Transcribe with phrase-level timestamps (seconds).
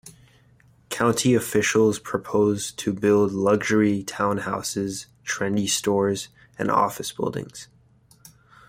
[0.89, 7.67] County officials propose to build luxury townhouses, trendy stores, and office buildings.